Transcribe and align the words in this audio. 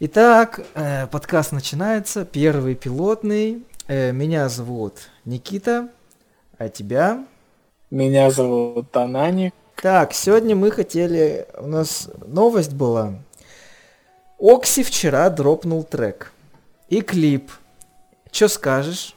Итак, 0.00 0.60
э, 0.74 1.06
подкаст 1.06 1.52
начинается, 1.52 2.24
первый 2.24 2.74
пилотный. 2.74 3.62
Э, 3.86 4.10
меня 4.10 4.48
зовут 4.48 4.94
Никита, 5.24 5.88
а 6.58 6.68
тебя? 6.68 7.24
Меня 7.92 8.32
зовут 8.32 8.90
Танани. 8.90 9.54
Так, 9.76 10.12
сегодня 10.12 10.56
мы 10.56 10.72
хотели... 10.72 11.46
У 11.56 11.68
нас 11.68 12.10
новость 12.26 12.72
была. 12.72 13.14
Окси 14.40 14.82
вчера 14.82 15.30
дропнул 15.30 15.84
трек. 15.84 16.32
И 16.88 17.00
клип. 17.00 17.52
Чё 18.32 18.48
скажешь? 18.48 19.14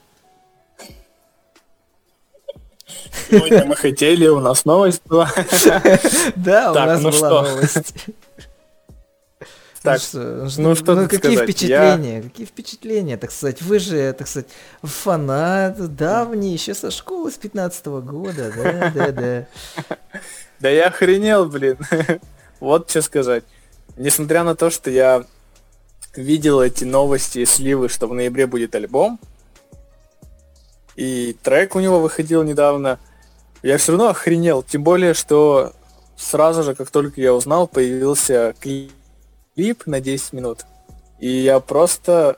Сегодня 3.32 3.66
мы 3.66 3.76
хотели, 3.76 4.28
у 4.28 4.40
нас 4.40 4.64
новость 4.64 5.02
была. 5.06 5.28
Да, 6.36 6.72
у 6.72 6.76
нас 6.76 7.02
ну 7.02 7.10
была 7.10 7.42
новость. 7.42 7.96
Так, 9.88 10.02
ну 10.14 10.50
что, 10.50 10.62
ну, 10.62 10.76
что 10.76 10.96
ну 10.96 11.04
какие 11.04 11.36
сказать? 11.36 11.44
впечатления? 11.44 12.18
Я... 12.18 12.22
Какие 12.24 12.46
впечатления, 12.46 13.18
так 13.18 13.32
сказать? 13.32 13.62
Вы 13.62 13.80
же, 13.80 14.14
так 14.14 14.28
сказать, 14.28 14.50
фанат 14.84 15.96
давний, 15.96 16.54
еще 16.54 16.74
со 16.74 16.92
школы 16.92 17.32
с 17.32 17.36
15 17.36 17.86
-го 17.86 18.02
года, 18.02 18.52
да, 18.56 18.92
да, 18.94 19.12
да. 19.12 19.48
Да 20.60 20.70
я 20.70 20.88
охренел, 20.88 21.46
блин. 21.46 21.78
Вот 22.60 22.90
что 22.90 23.04
сказать. 23.04 23.44
Несмотря 23.98 24.44
на 24.44 24.56
то, 24.56 24.72
что 24.72 24.90
я 24.90 25.26
видел 26.16 26.60
эти 26.60 26.84
новости 26.86 27.40
и 27.40 27.46
сливы, 27.46 27.88
что 27.90 28.08
в 28.08 28.14
ноябре 28.16 28.48
будет 28.48 28.74
альбом, 28.74 29.20
и 30.96 31.38
трек 31.44 31.76
у 31.76 31.80
него 31.80 32.00
выходил 32.00 32.42
недавно, 32.42 33.00
я 33.62 33.78
все 33.78 33.92
равно 33.92 34.10
охренел. 34.10 34.64
Тем 34.64 34.84
более, 34.84 35.14
что 35.14 35.74
сразу 36.18 36.64
же, 36.64 36.74
как 36.74 36.90
только 36.90 37.22
я 37.22 37.34
узнал, 37.34 37.68
появился 37.68 38.56
клип 38.60 38.92
клип 39.58 39.88
на 39.88 40.00
10 40.00 40.34
минут. 40.34 40.66
И 41.20 41.28
я 41.28 41.60
просто, 41.60 42.38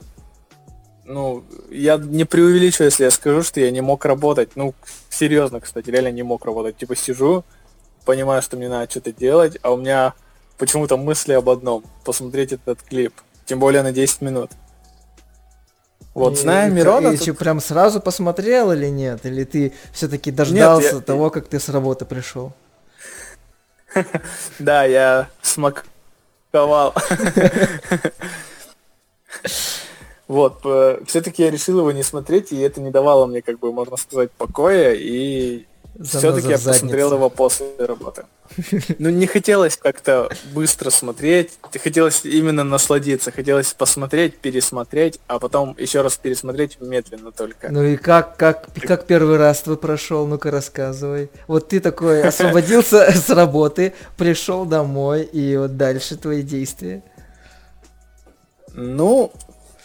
ну, 1.04 1.44
я 1.70 1.98
не 1.98 2.24
преувеличу, 2.24 2.86
если 2.86 3.04
я 3.04 3.12
скажу, 3.12 3.44
что 3.44 3.60
я 3.60 3.72
не 3.72 3.82
мог 3.82 4.06
работать. 4.06 4.56
Ну, 4.56 4.74
серьезно, 5.10 5.60
кстати, 5.60 5.90
реально 5.90 6.12
не 6.12 6.24
мог 6.24 6.46
работать. 6.46 6.78
Типа 6.78 6.96
сижу, 6.96 7.44
понимаю, 8.06 8.42
что 8.42 8.56
мне 8.56 8.70
надо 8.70 8.90
что-то 8.90 9.12
делать, 9.12 9.58
а 9.62 9.74
у 9.74 9.78
меня 9.78 10.14
почему-то 10.58 10.96
мысли 10.96 11.34
об 11.34 11.50
одном. 11.50 11.84
Посмотреть 12.06 12.54
этот 12.54 12.82
клип. 12.84 13.14
Тем 13.46 13.60
более 13.60 13.84
на 13.84 13.92
10 13.92 14.22
минут. 14.22 14.52
Вот, 16.14 16.38
зная 16.38 16.70
Мирона... 16.70 17.12
Ты 17.12 17.26
тут... 17.26 17.38
прям 17.38 17.60
сразу 17.60 18.00
посмотрел 18.00 18.72
или 18.72 18.88
нет? 18.88 19.26
Или 19.26 19.44
ты 19.44 19.74
все-таки 19.92 20.32
дождался 20.32 20.86
нет, 20.86 20.96
я... 20.96 21.02
того, 21.02 21.30
как 21.30 21.48
ты 21.48 21.60
с 21.60 21.68
работы 21.68 22.06
пришел? 22.06 22.54
Да, 24.60 24.86
я 24.86 25.30
смог 25.42 25.84
ковал. 26.52 26.94
Вот, 30.28 30.60
все-таки 31.08 31.42
я 31.42 31.50
решил 31.50 31.80
его 31.80 31.92
не 31.92 32.04
смотреть, 32.04 32.52
и 32.52 32.60
это 32.60 32.80
не 32.82 32.92
давало 32.92 33.26
мне, 33.26 33.42
как 33.42 33.58
бы, 33.58 33.74
можно 33.74 33.98
сказать, 33.98 34.30
покоя, 34.34 34.94
и 34.94 35.66
все-таки 36.02 36.48
я 36.48 36.58
посмотрел 36.58 37.14
его 37.14 37.30
после 37.30 37.68
работы. 37.78 38.26
Ну, 39.00 39.10
не 39.10 39.28
хотелось 39.28 39.76
как-то 39.76 40.30
быстро 40.54 40.90
смотреть, 40.90 41.52
хотелось 41.82 42.24
именно 42.24 42.64
насладиться, 42.64 43.32
хотелось 43.32 43.74
посмотреть, 43.74 44.38
пересмотреть, 44.38 45.20
а 45.28 45.40
потом 45.40 45.76
еще 45.78 46.02
раз 46.02 46.18
пересмотреть 46.18 46.80
медленно 46.80 47.32
только. 47.32 47.70
Ну 47.70 47.84
и 47.84 47.98
как, 47.98 48.38
как, 48.38 48.70
как 48.82 49.06
первый 49.06 49.38
раз 49.38 49.62
твой 49.62 49.78
прошел, 49.78 50.26
ну-ка 50.26 50.52
рассказывай. 50.52 51.30
Вот 51.48 51.68
ты 51.68 51.80
такой 51.80 52.24
освободился 52.28 53.12
с 53.12 53.30
работы, 53.30 53.94
пришел 54.18 54.66
домой, 54.66 55.24
и 55.24 55.58
вот 55.58 55.76
дальше 55.76 56.16
твои 56.16 56.42
действия. 56.42 57.04
Ну, 58.74 59.34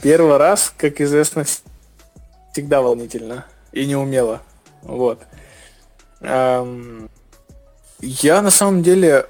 первый 0.01 0.37
раз, 0.37 0.73
как 0.77 1.01
известно, 1.01 1.45
всегда 2.53 2.83
волнительно 2.83 3.47
и 3.73 3.85
неумело. 3.85 4.43
Вот. 4.83 5.19
Эм, 6.21 7.11
я 8.01 8.43
на 8.43 8.51
самом 8.51 8.83
деле... 8.83 9.27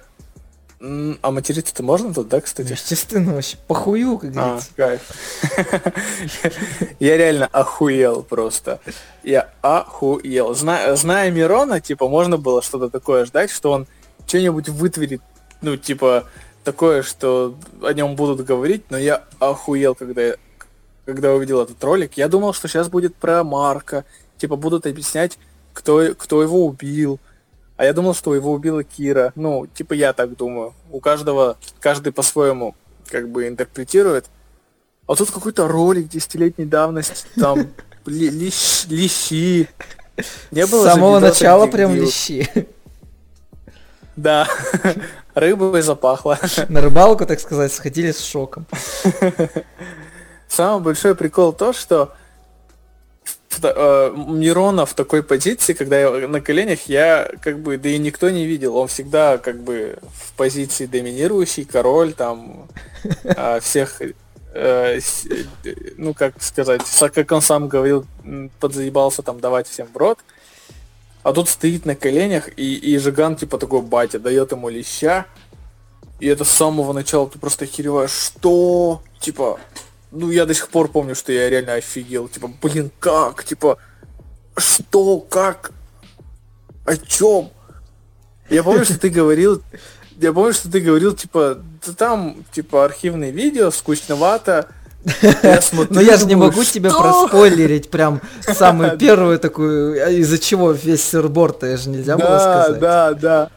А 1.22 1.30
материться-то 1.30 1.82
можно 1.82 2.12
тут, 2.12 2.28
да, 2.28 2.42
кстати? 2.42 2.72
Естественно, 2.72 3.32
вообще 3.32 3.56
похую, 3.66 4.18
как 4.18 4.32
а, 4.36 4.60
говорится. 4.66 4.70
А, 4.76 4.76
кайф. 4.76 6.60
Я 7.00 7.16
реально 7.16 7.46
охуел 7.46 8.22
просто. 8.22 8.80
Я 9.22 9.48
охуел. 9.62 10.54
Зная, 10.54 11.30
Мирона, 11.30 11.80
типа, 11.80 12.06
можно 12.06 12.36
было 12.36 12.60
что-то 12.60 12.90
такое 12.90 13.24
ждать, 13.24 13.50
что 13.50 13.70
он 13.70 13.86
что-нибудь 14.26 14.68
вытворит, 14.68 15.22
ну, 15.62 15.78
типа, 15.78 16.24
такое, 16.64 17.02
что 17.02 17.56
о 17.82 17.92
нем 17.94 18.14
будут 18.14 18.44
говорить, 18.44 18.90
но 18.90 18.98
я 18.98 19.24
охуел, 19.38 19.94
когда 19.94 20.34
когда 21.06 21.32
увидел 21.32 21.60
этот 21.62 21.82
ролик. 21.84 22.14
Я 22.16 22.28
думал, 22.28 22.52
что 22.52 22.68
сейчас 22.68 22.88
будет 22.88 23.14
про 23.14 23.44
Марка, 23.44 24.04
типа, 24.38 24.56
будут 24.56 24.86
объяснять, 24.86 25.38
кто, 25.74 26.14
кто 26.16 26.42
его 26.42 26.64
убил. 26.64 27.20
А 27.76 27.84
я 27.84 27.92
думал, 27.92 28.14
что 28.14 28.34
его 28.34 28.52
убила 28.52 28.82
Кира. 28.82 29.32
Ну, 29.34 29.66
типа 29.66 29.92
я 29.92 30.14
так 30.14 30.36
думаю. 30.36 30.72
У 30.90 31.00
каждого, 31.00 31.58
каждый 31.80 32.12
по-своему 32.12 32.74
как 33.10 33.28
бы 33.28 33.46
интерпретирует. 33.48 34.26
А 35.06 35.14
тут 35.14 35.30
какой-то 35.30 35.68
ролик 35.68 36.08
десятилетней 36.08 36.64
давности, 36.64 37.26
там 37.36 37.68
ли, 38.06 38.30
лищ, 38.30 38.86
лищи. 38.86 39.68
Не 40.50 40.66
было 40.66 40.88
С 40.88 40.92
самого 40.94 41.18
начала 41.18 41.66
прям 41.66 41.94
лищи. 41.94 42.48
Да, 44.16 44.48
рыбой 45.34 45.82
запахло. 45.82 46.38
На 46.68 46.80
рыбалку, 46.80 47.26
так 47.26 47.40
сказать, 47.40 47.72
сходили 47.72 48.12
с 48.12 48.22
шоком. 48.24 48.66
Самый 50.48 50.82
большой 50.82 51.16
прикол 51.16 51.52
то, 51.52 51.72
что 51.72 52.14
э, 53.62 54.14
Мирона 54.16 54.86
в 54.86 54.94
такой 54.94 55.22
позиции, 55.22 55.72
когда 55.72 55.98
я 55.98 56.28
на 56.28 56.40
коленях, 56.40 56.88
я 56.88 57.30
как 57.42 57.58
бы, 57.60 57.78
да 57.78 57.88
и 57.88 57.98
никто 57.98 58.30
не 58.30 58.46
видел, 58.46 58.76
он 58.76 58.88
всегда 58.88 59.38
как 59.38 59.62
бы 59.62 59.98
в 60.02 60.32
позиции 60.34 60.86
доминирующий, 60.86 61.64
король 61.64 62.12
там 62.12 62.68
э, 63.22 63.60
всех, 63.62 64.00
э, 64.54 65.00
ну 65.96 66.14
как 66.14 66.42
сказать, 66.42 66.82
как 67.12 67.32
он 67.32 67.42
сам 67.42 67.68
говорил, 67.68 68.06
подзаебался 68.60 69.22
там 69.22 69.40
давать 69.40 69.68
всем 69.68 69.88
в 69.92 69.96
рот. 69.96 70.18
А 71.24 71.32
тут 71.32 71.48
стоит 71.48 71.86
на 71.86 71.96
коленях, 71.96 72.50
и, 72.58 72.74
и 72.74 72.98
Жиган, 72.98 73.36
типа, 73.36 73.56
такой 73.56 73.80
батя, 73.80 74.18
дает 74.18 74.52
ему 74.52 74.68
леща. 74.68 75.24
И 76.20 76.26
это 76.26 76.44
с 76.44 76.50
самого 76.50 76.92
начала 76.92 77.28
ты 77.28 77.38
просто 77.38 77.64
охереваешь, 77.64 78.10
что? 78.10 79.02
Типа, 79.20 79.58
ну, 80.14 80.30
я 80.30 80.46
до 80.46 80.54
сих 80.54 80.68
пор 80.68 80.88
помню, 80.88 81.14
что 81.14 81.32
я 81.32 81.50
реально 81.50 81.74
офигел. 81.74 82.28
Типа, 82.28 82.50
блин, 82.62 82.90
как? 83.00 83.44
Типа, 83.44 83.78
что? 84.56 85.20
Как? 85.20 85.72
О 86.84 86.96
чем? 86.96 87.50
Я 88.48 88.62
помню, 88.62 88.84
что 88.84 88.98
ты 88.98 89.08
говорил, 89.08 89.62
я 90.20 90.32
помню, 90.32 90.52
что 90.52 90.70
ты 90.70 90.80
говорил, 90.80 91.14
типа, 91.14 91.58
да 91.84 91.92
там, 91.92 92.44
типа, 92.52 92.84
архивные 92.84 93.30
видео, 93.30 93.70
скучновато. 93.70 94.68
Но 95.90 96.00
я 96.00 96.16
же 96.16 96.26
не 96.26 96.36
могу 96.36 96.64
тебе 96.64 96.90
проспойлерить 96.90 97.90
прям 97.90 98.20
самую 98.40 98.96
первую 98.98 99.38
такую, 99.38 100.02
а 100.04 100.10
из-за 100.10 100.38
чего 100.38 100.72
весь 100.72 101.04
сырборд, 101.04 101.62
это 101.62 101.76
же 101.76 101.90
нельзя 101.90 102.16
было 102.16 102.38
сказать. 102.38 102.80
Да, 102.80 103.12
да, 103.12 103.14
да. 103.14 103.50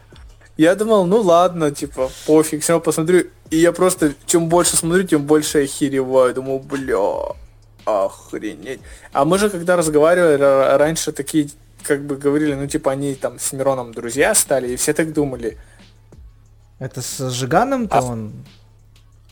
Я 0.58 0.76
думал, 0.76 1.06
ну 1.06 1.22
ладно, 1.22 1.72
типа, 1.72 2.10
пофиг, 2.26 2.64
все 2.64 2.80
посмотрю. 2.80 3.28
И 3.50 3.58
я 3.58 3.72
просто, 3.72 4.14
чем 4.26 4.50
больше 4.50 4.76
смотрю, 4.76 5.04
тем 5.04 5.26
больше 5.26 5.64
охереваю. 5.64 6.34
Думаю, 6.34 6.60
бля, 6.60 7.36
охренеть. 7.86 8.82
А 9.14 9.26
мы 9.26 9.38
же, 9.38 9.50
когда 9.50 9.76
разговаривали 9.76 10.78
раньше, 10.78 11.12
такие, 11.12 11.50
как 11.84 12.02
бы 12.06 12.18
говорили, 12.18 12.54
ну, 12.54 12.68
типа, 12.68 12.92
они 12.92 13.16
там 13.16 13.40
с 13.40 13.54
Мироном 13.54 13.94
друзья 13.94 14.36
стали, 14.36 14.74
и 14.74 14.76
все 14.76 14.94
так 14.94 15.14
думали. 15.14 15.58
Это 16.80 17.02
с 17.02 17.30
Жиганом-то 17.30 17.98
а... 17.98 18.02
он 18.02 18.34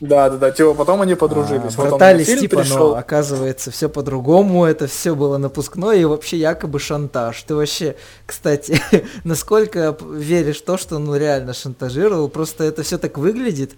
да, 0.00 0.28
да, 0.28 0.36
да, 0.36 0.50
типа 0.50 0.74
потом 0.74 1.00
они 1.00 1.14
подружились. 1.14 1.74
А, 1.78 1.82
братались, 1.82 2.26
типа, 2.26 2.58
пришел. 2.58 2.90
но 2.90 2.96
оказывается 2.96 3.70
все 3.70 3.88
по-другому, 3.88 4.66
это 4.66 4.86
все 4.86 5.14
было 5.14 5.38
напускное 5.38 5.96
и 5.96 6.04
вообще 6.04 6.36
якобы 6.36 6.78
шантаж. 6.78 7.42
Ты 7.44 7.54
вообще, 7.54 7.96
кстати, 8.26 8.78
насколько 9.24 9.96
веришь 10.12 10.58
в 10.58 10.64
то, 10.64 10.76
что 10.76 10.96
он 10.96 11.16
реально 11.16 11.54
шантажировал, 11.54 12.28
просто 12.28 12.64
это 12.64 12.82
все 12.82 12.98
так 12.98 13.16
выглядит, 13.16 13.72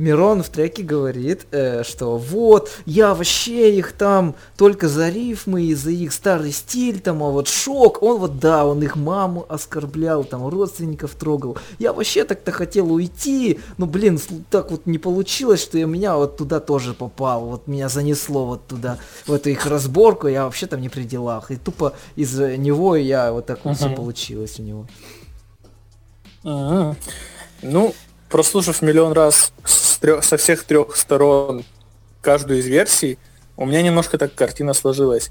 Мирон 0.00 0.42
в 0.42 0.48
треке 0.48 0.82
говорит, 0.82 1.46
э, 1.50 1.82
что 1.84 2.16
вот, 2.16 2.70
я 2.86 3.12
вообще 3.12 3.76
их 3.76 3.92
там 3.92 4.34
только 4.56 4.88
за 4.88 5.10
рифмы 5.10 5.64
и 5.64 5.74
за 5.74 5.90
их 5.90 6.14
старый 6.14 6.52
стиль, 6.52 7.00
там, 7.00 7.22
а 7.22 7.28
вот 7.28 7.48
шок, 7.48 8.02
он 8.02 8.18
вот, 8.18 8.38
да, 8.38 8.64
он 8.64 8.82
их 8.82 8.96
маму 8.96 9.44
оскорблял, 9.46 10.24
там, 10.24 10.48
родственников 10.48 11.14
трогал. 11.14 11.58
Я 11.78 11.92
вообще 11.92 12.24
так-то 12.24 12.50
хотел 12.50 12.90
уйти, 12.90 13.60
но, 13.76 13.84
блин, 13.84 14.18
так 14.48 14.70
вот 14.70 14.86
не 14.86 14.96
получилось, 14.96 15.60
что 15.60 15.76
я 15.76 15.84
меня 15.84 16.16
вот 16.16 16.38
туда 16.38 16.60
тоже 16.60 16.94
попал, 16.94 17.44
вот 17.44 17.66
меня 17.66 17.90
занесло 17.90 18.46
вот 18.46 18.66
туда, 18.66 18.96
в 19.26 19.32
эту 19.34 19.50
их 19.50 19.66
разборку, 19.66 20.28
я 20.28 20.44
вообще 20.44 20.66
там 20.66 20.80
не 20.80 20.88
при 20.88 21.02
делах. 21.02 21.50
И 21.50 21.56
тупо 21.56 21.92
из-за 22.16 22.56
него 22.56 22.96
я 22.96 23.32
вот 23.32 23.44
так 23.44 23.66
вот 23.66 23.72
uh-huh. 23.72 23.76
все 23.76 23.94
получилось 23.94 24.58
у 24.60 24.62
него. 24.62 24.86
Uh-huh. 26.42 26.96
Ну, 27.60 27.94
прослушав 28.30 28.80
миллион 28.80 29.12
раз 29.12 29.52
с 29.64 29.98
трех, 29.98 30.24
со 30.24 30.36
всех 30.36 30.64
трех 30.64 30.96
сторон 30.96 31.64
каждую 32.22 32.60
из 32.60 32.66
версий, 32.66 33.18
у 33.56 33.66
меня 33.66 33.82
немножко 33.82 34.16
так 34.16 34.34
картина 34.34 34.72
сложилась. 34.72 35.30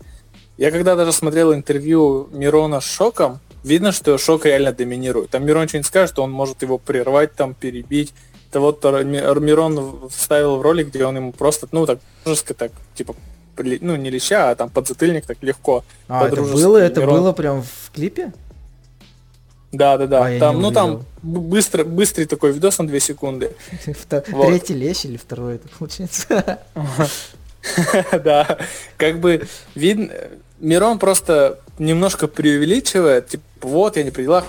Я 0.57 0.71
когда 0.71 0.95
даже 0.95 1.13
смотрел 1.13 1.53
интервью 1.53 2.27
Мирона 2.31 2.81
с 2.81 2.85
Шоком, 2.85 3.39
видно, 3.63 3.91
что 3.91 4.17
Шок 4.17 4.45
реально 4.45 4.73
доминирует. 4.73 5.29
Там 5.31 5.45
Мирон 5.45 5.67
что-нибудь 5.67 5.87
скажет, 5.87 6.19
он 6.19 6.31
может 6.31 6.61
его 6.61 6.77
прервать, 6.77 7.33
там, 7.33 7.53
перебить. 7.53 8.13
Это 8.49 8.59
вот 8.59 8.83
Мирон 8.83 10.09
вставил 10.09 10.57
в 10.57 10.61
ролик, 10.61 10.87
где 10.87 11.05
он 11.05 11.15
ему 11.15 11.31
просто, 11.31 11.67
ну, 11.71 11.85
так, 11.85 11.99
жестко 12.25 12.53
так, 12.53 12.71
типа, 12.95 13.15
ну, 13.57 13.95
не 13.95 14.09
леща, 14.09 14.49
а 14.49 14.55
там 14.55 14.69
подзатыльник 14.69 15.25
так 15.25 15.37
легко. 15.41 15.83
А, 16.07 16.27
это 16.27 16.41
было, 16.41 16.77
это 16.77 17.01
Мирон... 17.01 17.15
было 17.15 17.31
прям 17.31 17.63
в 17.63 17.91
клипе? 17.93 18.33
Да, 19.71 19.97
да, 19.97 20.07
да. 20.07 20.25
А, 20.25 20.39
там, 20.39 20.61
ну 20.61 20.71
там 20.71 21.05
быстро, 21.21 21.83
быстрый 21.83 22.25
такой 22.25 22.51
видос 22.51 22.79
на 22.79 22.87
2 22.87 22.99
секунды. 22.99 23.51
Третий 24.09 24.73
лещ 24.73 25.05
или 25.05 25.17
второй 25.17 25.55
это 25.55 25.67
получается? 25.77 26.59
Да, 28.23 28.57
как 28.97 29.19
бы 29.19 29.47
видно, 29.75 30.13
Мирон 30.59 30.99
просто 30.99 31.59
немножко 31.77 32.27
преувеличивает, 32.27 33.27
типа, 33.27 33.43
вот, 33.61 33.97
я 33.97 34.03
не 34.03 34.11
при 34.11 34.23
делах, 34.23 34.45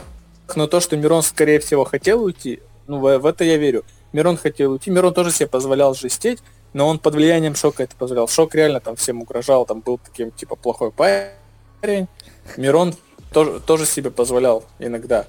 но 0.55 0.67
то, 0.67 0.81
что 0.81 0.97
Мирон, 0.97 1.23
скорее 1.23 1.61
всего, 1.61 1.85
хотел 1.85 2.23
уйти, 2.23 2.61
ну, 2.87 2.99
в, 2.99 3.19
в 3.19 3.27
это 3.27 3.45
я 3.45 3.57
верю. 3.57 3.85
Мирон 4.13 4.37
хотел 4.37 4.73
уйти, 4.73 4.91
Мирон 4.91 5.15
тоже 5.15 5.31
себе 5.31 5.47
позволял 5.47 5.95
жестеть, 5.95 6.41
но 6.73 6.89
он 6.89 6.99
под 6.99 7.15
влиянием 7.15 7.55
шока 7.55 7.85
это 7.85 7.95
позволял. 7.97 8.29
Шок 8.29 8.55
реально 8.55 8.81
там 8.81 8.97
всем 8.97 9.23
угрожал, 9.23 9.67
там 9.67 9.81
был 9.81 9.99
таким, 9.99 10.31
типа, 10.33 10.57
плохой 10.57 10.91
парень. 10.91 12.09
Мирон 12.57 12.95
тоже, 13.33 13.61
тоже 13.61 13.87
себе 13.87 14.11
позволял 14.11 14.65
иногда. 14.79 15.27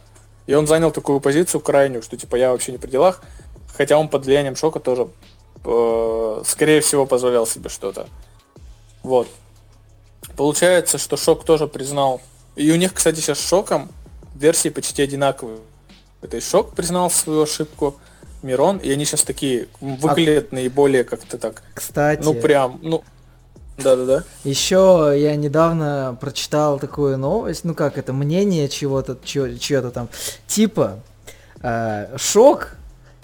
И 0.47 0.53
он 0.53 0.67
занял 0.67 0.91
такую 0.91 1.19
позицию 1.19 1.61
крайнюю, 1.61 2.01
что 2.01 2.17
типа 2.17 2.35
я 2.35 2.51
вообще 2.51 2.71
не 2.71 2.77
при 2.77 2.89
делах, 2.89 3.21
хотя 3.75 3.97
он 3.97 4.09
под 4.09 4.25
влиянием 4.25 4.55
шока 4.55 4.79
тоже, 4.79 5.07
э, 5.63 6.41
скорее 6.45 6.81
всего, 6.81 7.05
позволял 7.05 7.45
себе 7.45 7.69
что-то. 7.69 8.07
Вот. 9.03 9.27
Получается, 10.35 10.97
что 10.97 11.17
шок 11.17 11.45
тоже 11.45 11.67
признал. 11.67 12.21
И 12.55 12.71
у 12.71 12.75
них, 12.75 12.93
кстати, 12.93 13.19
сейчас 13.19 13.39
шоком 13.39 13.89
версии 14.35 14.69
почти 14.69 15.01
одинаковые. 15.01 15.59
Это 16.21 16.37
и 16.37 16.41
шок 16.41 16.73
признал 16.73 17.09
свою 17.09 17.43
ошибку, 17.43 17.97
Мирон, 18.43 18.77
и 18.77 18.91
они 18.91 19.05
сейчас 19.05 19.23
такие 19.23 19.67
выглядят 19.79 20.47
а... 20.51 20.55
наиболее 20.55 21.03
как-то 21.03 21.37
так. 21.37 21.61
Кстати. 21.73 22.21
Ну 22.23 22.33
прям, 22.33 22.79
ну 22.81 23.03
да-да-да. 23.83 24.23
Еще 24.43 25.13
я 25.17 25.35
недавно 25.35 26.17
прочитал 26.19 26.79
такую 26.79 27.17
новость, 27.17 27.63
ну 27.63 27.73
как 27.73 27.97
это, 27.97 28.13
мнение 28.13 28.69
чего-то, 28.69 29.17
чего-то 29.23 29.91
там, 29.91 30.09
типа, 30.47 30.99
э, 31.61 32.17
Шок 32.17 32.75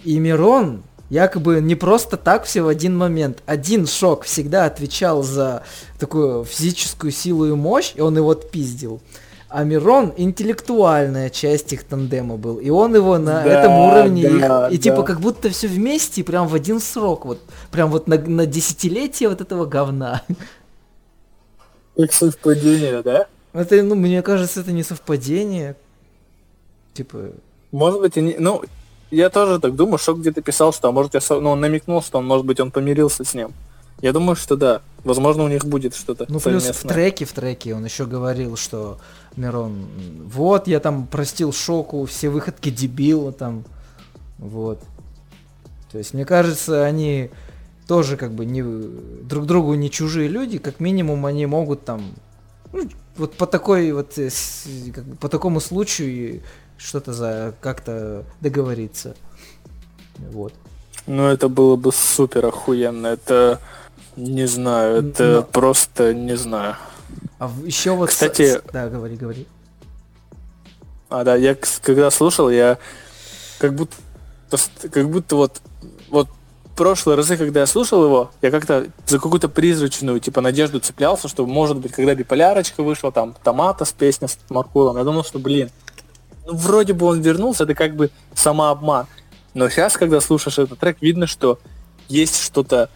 и 0.04 0.19
Мирон 0.19 0.83
якобы 1.09 1.62
не 1.62 1.75
просто 1.75 2.18
так 2.18 2.45
все 2.45 2.62
в 2.62 2.68
один 2.68 2.98
момент. 2.98 3.42
Один 3.45 3.88
Шок 3.88 4.24
всегда 4.24 4.65
отвечал 4.65 5.24
за 5.24 5.63
такую 6.00 6.45
физическую 6.45 7.12
силу 7.12 7.45
и 7.45 7.53
мощь, 7.53 7.94
и 7.95 8.01
он 8.01 8.18
его 8.18 8.31
отпиздил. 8.31 9.01
А 9.49 9.63
Мирон 9.63 10.13
интеллектуальная 10.17 11.29
часть 11.29 11.71
их 11.71 11.83
тандема 11.83 12.35
был. 12.35 12.57
И 12.57 12.69
он 12.69 12.94
его 12.94 13.17
на 13.17 13.44
да, 13.44 13.45
этом 13.45 13.73
уровне 13.73 14.23
да, 14.23 14.29
их, 14.29 14.39
да. 14.41 14.67
и 14.69 14.77
типа 14.77 15.03
как 15.03 15.21
будто 15.21 15.49
все 15.49 15.67
вместе, 15.67 16.23
прям 16.23 16.47
в 16.47 16.53
один 16.53 16.81
срок. 16.81 17.25
Вот 17.25 17.39
прям 17.71 17.89
вот 17.89 18.07
на, 18.07 18.17
на 18.17 18.45
десятилетие 18.45 19.29
вот 19.29 19.39
этого 19.39 19.65
говна. 19.65 20.21
Как 21.95 22.13
совпадение, 22.13 23.01
да? 23.01 23.27
Это, 23.53 23.81
ну, 23.81 23.95
мне 23.95 24.21
кажется, 24.21 24.59
это 24.59 24.71
не 24.71 24.83
совпадение. 24.83 25.75
Типа. 26.93 27.31
Может 27.71 28.01
быть, 28.01 28.17
и 28.17 28.21
не. 28.21 28.35
Ну, 28.38 28.61
я 29.09 29.29
тоже 29.29 29.59
так 29.59 29.75
думаю, 29.75 29.97
что 29.97 30.13
где-то 30.13 30.41
писал, 30.41 30.73
что, 30.73 30.89
а 30.89 30.91
может, 30.91 31.15
я, 31.15 31.21
ну, 31.29 31.51
он 31.51 31.61
намекнул, 31.61 32.01
что 32.01 32.19
он, 32.19 32.27
может 32.27 32.45
быть, 32.45 32.59
он 32.59 32.69
помирился 32.69 33.23
с 33.23 33.33
ним. 33.33 33.53
Я 34.01 34.13
думаю, 34.13 34.35
что 34.35 34.55
да. 34.55 34.81
Возможно, 35.03 35.44
у 35.44 35.47
них 35.47 35.65
будет 35.65 35.95
что-то. 35.95 36.25
Ну, 36.27 36.39
плюс 36.39 36.65
в 36.65 36.88
треке, 36.88 37.25
в 37.25 37.31
треке 37.31 37.75
он 37.75 37.85
еще 37.85 38.05
говорил, 38.05 38.57
что 38.57 38.99
Мирон, 39.35 39.88
вот, 40.25 40.67
я 40.67 40.79
там 40.79 41.07
простил 41.07 41.53
шоку, 41.53 42.05
все 42.05 42.29
выходки 42.29 42.69
дебила 42.69 43.31
там. 43.31 43.63
Вот. 44.38 44.79
То 45.91 45.97
есть, 45.97 46.13
мне 46.13 46.25
кажется, 46.25 46.83
они 46.83 47.29
тоже 47.88 48.17
как 48.17 48.33
бы 48.33 48.45
не 48.45 48.61
друг 48.61 49.45
другу 49.45 49.73
не 49.75 49.89
чужие 49.89 50.27
люди, 50.27 50.57
как 50.57 50.79
минимум 50.79 51.25
они 51.25 51.45
могут 51.45 51.85
там 51.85 52.13
ну, 52.73 52.88
вот 53.15 53.33
по 53.35 53.47
такой 53.47 53.91
вот 53.93 54.17
э, 54.17 54.29
как 54.93 55.05
бы, 55.05 55.15
по 55.15 55.29
такому 55.29 55.59
случаю 55.59 56.41
что-то 56.77 57.13
за 57.13 57.55
как-то 57.61 58.25
договориться. 58.41 59.15
Вот. 60.31 60.53
Ну 61.05 61.27
это 61.27 61.47
было 61.47 61.75
бы 61.75 61.91
супер 61.91 62.45
охуенно. 62.45 63.07
Это 63.07 63.59
не 64.17 64.47
знаю, 64.47 65.07
это 65.07 65.35
Но... 65.37 65.43
просто 65.43 66.13
не 66.13 66.35
знаю. 66.35 66.75
А 67.39 67.49
еще 67.63 67.91
вот... 67.91 68.09
Кстати... 68.09 68.61
Да, 68.73 68.89
говори, 68.89 69.15
говори. 69.15 69.47
А, 71.09 71.23
да, 71.23 71.35
я 71.35 71.55
когда 71.83 72.11
слушал, 72.11 72.49
я 72.49 72.77
как 73.59 73.73
будто 73.73 73.95
как 74.91 75.09
будто 75.09 75.35
вот 75.35 75.61
вот 76.09 76.27
прошлые 76.75 77.15
разы, 77.15 77.37
когда 77.37 77.61
я 77.61 77.65
слушал 77.65 78.03
его, 78.03 78.31
я 78.41 78.51
как-то 78.51 78.87
за 79.05 79.19
какую-то 79.19 79.49
призрачную, 79.49 80.19
типа, 80.19 80.41
надежду 80.41 80.79
цеплялся, 80.79 81.27
что, 81.27 81.45
может 81.45 81.77
быть, 81.77 81.91
когда 81.91 82.13
биполярочка 82.13 82.83
вышла, 82.83 83.11
там, 83.11 83.35
Томата 83.43 83.83
с 83.83 83.91
песней 83.91 84.27
с 84.27 84.37
Маркулом, 84.49 84.97
я 84.97 85.03
думал, 85.03 85.23
что, 85.23 85.39
блин, 85.39 85.71
ну, 86.45 86.55
вроде 86.55 86.93
бы 86.93 87.07
он 87.07 87.21
вернулся, 87.21 87.63
это 87.63 87.73
как 87.73 87.95
бы 87.95 88.11
самообман. 88.35 89.07
Но 89.53 89.69
сейчас, 89.69 89.97
когда 89.97 90.21
слушаешь 90.21 90.59
этот 90.59 90.77
трек, 90.79 90.97
видно, 91.01 91.25
что 91.25 91.59
есть 92.07 92.41
что-то 92.41 92.89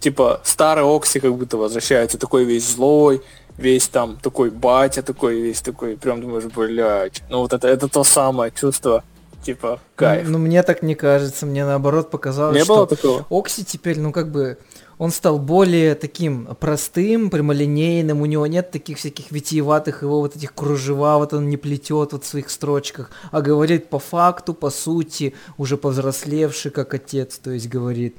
типа 0.00 0.40
старый 0.44 0.84
Окси 0.84 1.20
как 1.20 1.34
будто 1.34 1.56
возвращается, 1.56 2.18
такой 2.18 2.44
весь 2.44 2.68
злой, 2.68 3.22
весь 3.56 3.88
там 3.88 4.16
такой 4.16 4.50
батя, 4.50 5.02
такой 5.02 5.40
весь 5.40 5.60
такой, 5.60 5.96
прям 5.96 6.20
думаешь, 6.20 6.44
блядь, 6.44 7.22
ну 7.28 7.40
вот 7.40 7.52
это, 7.52 7.68
это 7.68 7.88
то 7.88 8.04
самое 8.04 8.52
чувство, 8.52 9.02
типа, 9.44 9.80
кайф. 9.96 10.26
Ну, 10.26 10.32
ну 10.32 10.38
мне 10.38 10.62
так 10.62 10.82
не 10.82 10.94
кажется, 10.94 11.46
мне 11.46 11.64
наоборот 11.64 12.10
показалось, 12.10 12.56
не 12.56 12.64
что 12.64 12.76
было 12.76 12.86
такого? 12.86 13.26
Окси 13.30 13.64
теперь, 13.64 13.98
ну 13.98 14.12
как 14.12 14.30
бы, 14.30 14.58
он 14.98 15.10
стал 15.10 15.38
более 15.38 15.94
таким 15.94 16.46
простым, 16.60 17.30
прямолинейным, 17.30 18.20
у 18.20 18.26
него 18.26 18.46
нет 18.46 18.70
таких 18.70 18.98
всяких 18.98 19.30
витиеватых 19.30 20.02
его 20.02 20.20
вот 20.20 20.36
этих 20.36 20.54
кружева, 20.54 21.18
вот 21.18 21.32
он 21.32 21.48
не 21.48 21.56
плетет 21.56 22.12
вот 22.12 22.24
в 22.24 22.26
своих 22.26 22.50
строчках, 22.50 23.10
а 23.30 23.40
говорит 23.40 23.90
по 23.90 23.98
факту, 23.98 24.54
по 24.54 24.70
сути, 24.70 25.34
уже 25.56 25.76
повзрослевший 25.76 26.70
как 26.70 26.94
отец, 26.94 27.38
то 27.38 27.50
есть 27.50 27.68
говорит, 27.68 28.16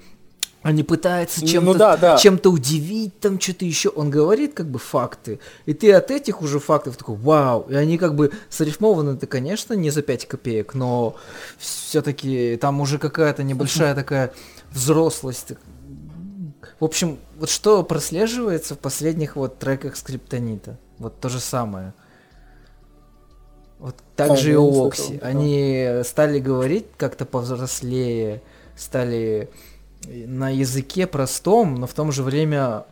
а 0.61 0.71
не 0.71 0.83
пытается 0.83 1.45
чем-то, 1.45 1.71
ну, 1.71 1.77
да, 1.77 1.97
да. 1.97 2.17
чем-то 2.17 2.51
удивить, 2.51 3.19
там 3.19 3.39
что-то 3.39 3.65
еще. 3.65 3.89
Он 3.89 4.09
говорит 4.09 4.53
как 4.53 4.67
бы 4.67 4.77
факты, 4.77 5.39
и 5.65 5.73
ты 5.73 5.91
от 5.93 6.11
этих 6.11 6.41
уже 6.41 6.59
фактов 6.59 6.97
такой, 6.97 7.15
вау, 7.15 7.65
и 7.69 7.75
они 7.75 7.97
как 7.97 8.15
бы 8.15 8.31
срифмованы, 8.49 9.11
это, 9.11 9.27
конечно, 9.27 9.73
не 9.73 9.89
за 9.89 10.01
5 10.01 10.27
копеек, 10.27 10.73
но 10.73 11.15
все-таки 11.57 12.57
там 12.57 12.81
уже 12.81 12.97
какая-то 12.97 13.43
небольшая 13.43 13.95
такая 13.95 14.33
взрослость. 14.71 15.53
В 16.79 16.85
общем, 16.85 17.19
вот 17.37 17.49
что 17.49 17.83
прослеживается 17.83 18.75
в 18.75 18.79
последних 18.79 19.35
вот 19.35 19.59
треках 19.59 19.95
Скриптонита, 19.95 20.77
вот 20.97 21.19
то 21.19 21.29
же 21.29 21.39
самое. 21.39 21.93
Вот 23.79 23.95
так 24.17 24.37
же 24.37 24.51
и 24.51 24.55
у 24.55 24.87
Окси. 24.87 25.19
Они 25.21 26.01
стали 26.03 26.39
говорить 26.39 26.87
как-то 26.97 27.25
повзрослее, 27.25 28.41
стали 28.75 29.49
на 30.09 30.49
языке 30.49 31.07
простом, 31.07 31.75
но 31.75 31.87
в 31.87 31.93
то 31.93 32.09
же 32.11 32.23
время 32.23 32.85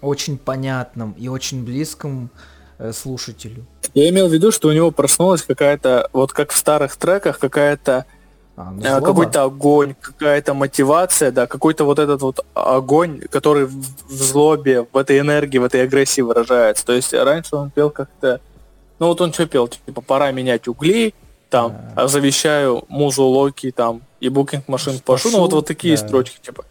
очень 0.00 0.36
понятном 0.36 1.12
и 1.12 1.28
очень 1.28 1.64
близком 1.64 2.30
э, 2.78 2.92
слушателю. 2.92 3.64
Я 3.94 4.08
имел 4.10 4.28
в 4.28 4.32
виду, 4.32 4.52
что 4.52 4.68
у 4.68 4.72
него 4.72 4.90
проснулась 4.90 5.42
какая-то, 5.42 6.08
вот 6.12 6.32
как 6.32 6.50
в 6.50 6.56
старых 6.56 6.96
треках, 6.96 7.38
какая-то 7.38 8.04
а, 8.56 8.70
ну, 8.70 8.82
э, 8.82 9.00
какой-то 9.00 9.44
огонь, 9.44 9.94
какая-то 10.00 10.54
мотивация, 10.54 11.32
да, 11.32 11.46
какой-то 11.46 11.84
вот 11.84 11.98
этот 11.98 12.22
вот 12.22 12.44
огонь, 12.54 13.20
который 13.30 13.66
в, 13.66 13.74
в 13.74 14.12
злобе, 14.12 14.86
в 14.92 14.96
этой 14.96 15.18
энергии, 15.18 15.58
в 15.58 15.64
этой 15.64 15.82
агрессии 15.82 16.20
выражается. 16.20 16.84
То 16.84 16.92
есть 16.92 17.12
раньше 17.14 17.56
он 17.56 17.70
пел 17.70 17.90
как-то, 17.90 18.40
ну 18.98 19.06
вот 19.06 19.20
он 19.20 19.32
что 19.32 19.46
пел, 19.46 19.68
типа 19.68 20.02
пора 20.02 20.30
менять 20.30 20.68
угли, 20.68 21.14
там, 21.54 21.76
а. 21.94 22.08
завещаю 22.08 22.84
музу 22.88 23.22
Локи, 23.22 23.70
там, 23.70 24.02
и 24.18 24.28
букинг 24.28 24.66
машин 24.66 24.98
пошу, 24.98 25.30
ну 25.30 25.38
вот, 25.38 25.52
вот 25.52 25.66
такие 25.68 25.96
да. 25.96 26.04
строчки, 26.04 26.40
типа, 26.42 26.64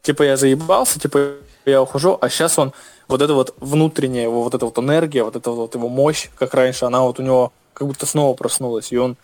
типа 0.00 0.22
я 0.22 0.36
заебался, 0.36 1.00
типа 1.00 1.32
я 1.64 1.82
ухожу, 1.82 2.18
а 2.20 2.28
сейчас 2.28 2.56
он, 2.56 2.72
вот 3.08 3.20
это 3.20 3.34
вот 3.34 3.52
внутренняя 3.58 4.22
его, 4.22 4.44
вот 4.44 4.54
эта 4.54 4.64
вот 4.64 4.78
энергия, 4.78 5.24
вот 5.24 5.34
эта 5.34 5.50
вот 5.50 5.74
его 5.74 5.88
мощь, 5.88 6.28
как 6.38 6.54
раньше, 6.54 6.84
она 6.84 7.02
вот 7.02 7.18
у 7.18 7.22
него 7.24 7.52
как 7.74 7.88
будто 7.88 8.06
снова 8.06 8.34
проснулась, 8.34 8.92
и 8.92 8.96
он, 8.96 9.16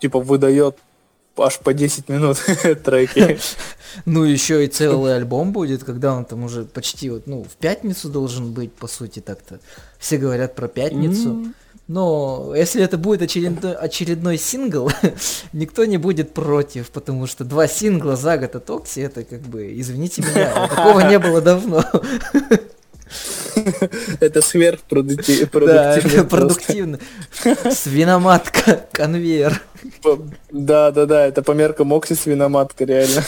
типа, 0.00 0.18
выдает 0.18 0.76
аж 1.36 1.60
по 1.60 1.72
10 1.72 2.08
минут 2.08 2.38
треки. 2.84 3.38
Ну, 4.06 4.24
еще 4.24 4.64
и 4.64 4.68
целый 4.68 5.14
альбом 5.14 5.52
будет, 5.52 5.84
когда 5.84 6.14
он 6.14 6.24
там 6.24 6.44
уже 6.44 6.64
почти 6.64 7.10
вот, 7.10 7.26
ну, 7.26 7.44
в 7.44 7.56
пятницу 7.56 8.08
должен 8.08 8.52
быть, 8.52 8.72
по 8.72 8.88
сути, 8.88 9.20
так-то. 9.20 9.60
Все 9.98 10.16
говорят 10.16 10.54
про 10.54 10.66
пятницу. 10.66 11.52
Но 11.92 12.54
если 12.56 12.82
это 12.82 12.96
будет 12.96 13.20
очередной, 13.20 13.74
очередной 13.74 14.38
сингл, 14.38 14.90
никто 15.52 15.84
не 15.84 15.98
будет 15.98 16.32
против, 16.32 16.90
потому 16.90 17.26
что 17.26 17.44
два 17.44 17.68
сингла 17.68 18.16
за 18.16 18.38
год 18.38 18.56
от 18.56 18.70
Окси, 18.70 19.02
это 19.02 19.24
как 19.24 19.40
бы, 19.40 19.78
извините 19.78 20.22
меня, 20.22 20.68
такого 20.74 21.00
не 21.00 21.18
было 21.18 21.42
давно. 21.42 21.84
Это 24.20 24.40
сверхпродуктивно. 24.40 25.66
Да, 25.66 26.24
продуктивно. 26.30 26.98
Свиноматка, 27.70 28.86
конвейер. 28.90 29.60
Да, 30.50 30.90
да, 30.92 31.04
да, 31.04 31.26
это 31.26 31.42
по 31.42 31.52
меркам 31.52 31.92
Окси 31.92 32.14
свиноматка, 32.14 32.86
реально. 32.86 33.22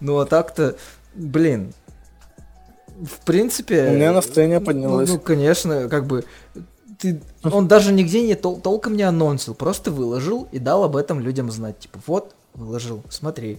Ну 0.00 0.18
а 0.20 0.24
так-то, 0.24 0.76
блин, 1.14 1.74
в 2.98 3.26
принципе... 3.26 3.88
У 3.88 3.92
меня 3.92 4.12
настроение 4.12 4.60
поднялось. 4.60 5.10
Ну, 5.10 5.16
ну 5.16 5.20
конечно, 5.20 5.90
как 5.90 6.06
бы 6.06 6.24
ты, 6.98 7.20
он 7.42 7.68
даже 7.68 7.92
нигде 7.92 8.22
не 8.22 8.34
тол 8.34 8.60
толком 8.60 8.96
не 8.96 9.02
анонсил, 9.02 9.54
просто 9.54 9.90
выложил 9.90 10.48
и 10.52 10.58
дал 10.58 10.84
об 10.84 10.96
этом 10.96 11.20
людям 11.20 11.50
знать. 11.50 11.78
Типа, 11.78 11.98
вот, 12.06 12.34
выложил, 12.54 13.02
смотри. 13.08 13.58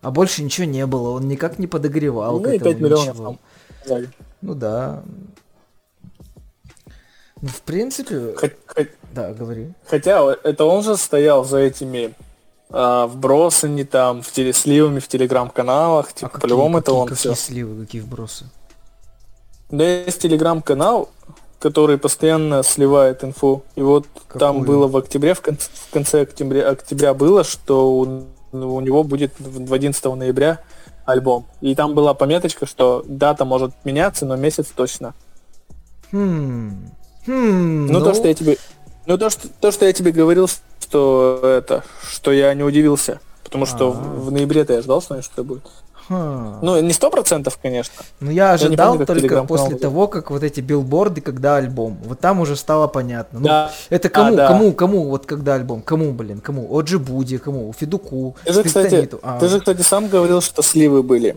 А 0.00 0.10
больше 0.10 0.42
ничего 0.42 0.66
не 0.66 0.86
было, 0.86 1.10
он 1.10 1.26
никак 1.28 1.58
не 1.58 1.66
подогревал 1.66 2.40
ну, 2.40 2.48
этому 2.48 2.72
5 2.72 2.80
миллионов. 2.80 3.38
Ну 4.40 4.54
да. 4.54 5.02
Ну, 7.40 7.48
в 7.48 7.62
принципе... 7.62 8.34
Хоть, 8.36 8.54
хоть, 8.66 8.90
да, 9.12 9.32
говори. 9.32 9.72
Хотя 9.86 10.36
это 10.42 10.64
он 10.64 10.82
же 10.82 10.96
стоял 10.96 11.44
за 11.44 11.58
этими 11.58 12.14
а, 12.70 13.06
вбросами 13.06 13.82
там, 13.82 14.22
в 14.22 14.30
телесливами, 14.30 14.98
в 14.98 15.08
телеграм-каналах. 15.08 16.12
Типа, 16.12 16.30
а 16.34 16.38
по-любому 16.38 16.78
это 16.78 16.92
он 16.92 17.08
какие 17.08 17.32
все. 17.32 17.34
сливы, 17.34 17.84
какие 17.84 18.00
вбросы? 18.00 18.46
Да 19.70 19.84
есть 19.84 20.20
телеграм-канал, 20.20 21.10
который 21.58 21.98
постоянно 21.98 22.62
сливает 22.62 23.24
инфу. 23.24 23.62
И 23.74 23.82
вот 23.82 24.06
Какую? 24.14 24.40
там 24.40 24.62
было 24.62 24.86
в 24.86 24.96
октябре, 24.96 25.34
в 25.34 25.40
конце, 25.40 25.68
в 25.72 25.92
конце 25.92 26.22
октября, 26.22 26.68
октября 26.68 27.14
было, 27.14 27.44
что 27.44 27.92
у, 27.92 28.24
у 28.52 28.80
него 28.80 29.02
будет 29.02 29.32
в 29.38 29.72
11 29.72 30.04
ноября 30.04 30.60
альбом. 31.04 31.46
И 31.60 31.74
там 31.74 31.94
была 31.94 32.14
пометочка, 32.14 32.66
что 32.66 33.04
дата 33.06 33.44
может 33.44 33.72
меняться, 33.84 34.26
но 34.26 34.36
месяц 34.36 34.66
точно. 34.74 35.14
Хм. 36.12 36.90
Хм, 37.26 37.86
ну, 37.86 37.98
ну, 37.98 38.04
то, 38.04 38.14
что 38.14 38.28
я 38.28 38.34
тебе. 38.34 38.56
Ну, 39.06 39.18
то, 39.18 39.30
что, 39.30 39.48
то, 39.48 39.72
что 39.72 39.84
я 39.84 39.92
тебе 39.92 40.12
говорил, 40.12 40.48
что 40.80 41.40
это, 41.42 41.82
что 42.10 42.32
я 42.32 42.54
не 42.54 42.62
удивился. 42.62 43.20
Потому 43.42 43.64
что 43.64 43.90
в, 43.90 44.26
в 44.26 44.32
ноябре-то 44.32 44.74
я 44.74 44.82
ждал, 44.82 45.00
что 45.00 45.14
это 45.14 45.42
будет. 45.42 45.62
Ха. 46.08 46.58
Ну, 46.62 46.80
не 46.80 46.92
сто 46.92 47.10
процентов, 47.10 47.58
конечно. 47.60 47.94
Ну, 48.20 48.30
я 48.30 48.52
ожидал 48.52 48.94
я 48.94 49.04
помню, 49.04 49.06
только 49.06 49.44
после 49.44 49.76
того, 49.76 50.08
как 50.08 50.30
вот 50.30 50.42
эти 50.42 50.60
билборды, 50.60 51.20
когда 51.20 51.56
альбом. 51.56 51.98
Вот 52.04 52.18
там 52.20 52.40
уже 52.40 52.56
стало 52.56 52.86
понятно. 52.86 53.40
Ну, 53.40 53.46
да. 53.46 53.70
Это 53.90 54.08
кому, 54.08 54.32
а, 54.32 54.36
да. 54.36 54.48
кому, 54.48 54.72
кому, 54.72 55.04
вот 55.08 55.26
когда 55.26 55.54
альбом? 55.54 55.82
Кому, 55.82 56.12
блин, 56.12 56.40
кому? 56.40 56.74
Оджи 56.76 56.98
Буди, 56.98 57.38
кому? 57.38 57.72
Федуку, 57.72 58.36
ты 58.44 58.52
же, 58.52 58.62
кстати, 58.62 59.10
а. 59.22 59.38
ты 59.38 59.48
же, 59.48 59.58
кстати, 59.58 59.82
сам 59.82 60.08
говорил, 60.08 60.40
что 60.40 60.62
сливы 60.62 61.02
были. 61.02 61.36